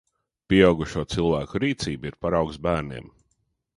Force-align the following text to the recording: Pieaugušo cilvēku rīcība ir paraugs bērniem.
Pieaugušo 0.53 1.03
cilvēku 1.15 1.61
rīcība 1.65 2.11
ir 2.13 2.19
paraugs 2.27 2.59
bērniem. 2.69 3.13